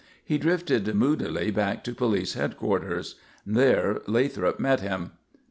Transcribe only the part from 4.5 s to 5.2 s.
met him.